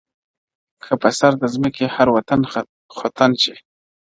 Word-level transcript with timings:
که 0.83 0.93
په 1.01 1.09
سر 1.19 1.31
د 1.41 1.43
ځمکې 1.55 1.85
هر 1.95 2.07
وطن 2.15 2.41
خُتن 2.97 3.31
شي 3.43 3.55